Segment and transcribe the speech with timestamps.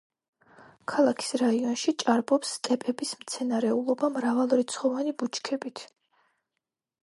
[0.91, 5.87] ქალაქის რაიონში ჭარბობს სტეპების მცენარეულობა მრავალრიცხოვანი ბუჩქებით.